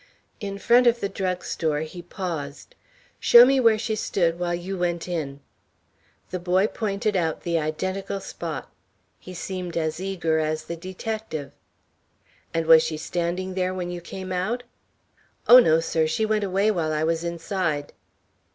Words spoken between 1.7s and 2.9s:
he paused.